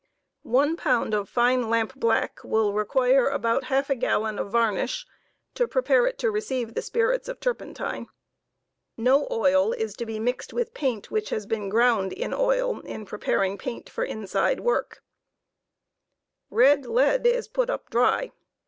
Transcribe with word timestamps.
One 0.49 0.77
pound 0.77 1.13
of 1.13 1.29
fine 1.29 1.69
lampblack 1.69 2.43
will 2.43 2.73
require 2.73 3.27
about 3.27 3.65
half 3.65 3.87
a 3.87 3.93
gallon 3.93 4.39
of 4.39 4.49
varnish 4.49 5.05
to 5.53 5.67
prepare 5.67 6.07
it 6.07 6.17
to 6.17 6.31
receive 6.31 6.73
the 6.73 6.81
spirits 6.81 7.29
of 7.29 7.39
turpentine. 7.39 8.07
jSo 8.97 9.29
oil 9.29 9.73
is 9.73 9.95
to 9.97 10.07
be 10.07 10.17
mixed 10.19 10.53
with 10.53 10.73
paint 10.73 11.11
which 11.11 11.29
has 11.29 11.45
been 11.45 11.69
ground 11.69 12.13
in 12.13 12.33
oil 12.33 12.79
in 12.79 13.05
preparing 13.05 13.59
paint 13.59 13.91
for 13.91 14.03
inside 14.03 14.61
work, 14.61 15.03
Eed 16.51 16.87
lead 16.87 17.27
is 17.27 17.47
put 17.47 17.69
up 17.69 17.91
dry. 17.91 18.31